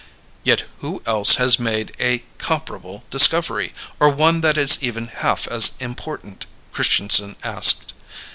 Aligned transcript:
"Yet 0.43 0.63
who 0.79 1.03
else 1.05 1.35
has 1.35 1.59
made 1.59 1.91
a 1.99 2.23
comparable 2.39 3.03
discovery? 3.11 3.71
Or 3.99 4.09
one 4.09 4.41
that 4.41 4.57
is 4.57 4.81
even 4.81 5.05
half 5.09 5.47
as 5.47 5.75
important?" 5.79 6.47
Christianson 6.71 7.35
asked. 7.43 7.93